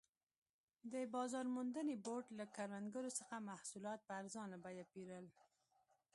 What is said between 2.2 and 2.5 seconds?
له